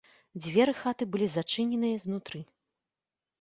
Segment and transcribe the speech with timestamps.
[0.45, 2.39] Дзверы хаты былі зачыненыя знутры.